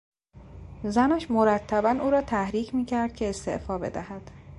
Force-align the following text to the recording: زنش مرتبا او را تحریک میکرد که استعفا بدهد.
زنش 0.83 1.31
مرتبا 1.31 1.89
او 2.01 2.09
را 2.11 2.21
تحریک 2.21 2.75
میکرد 2.75 3.15
که 3.15 3.29
استعفا 3.29 3.77
بدهد. 3.77 4.31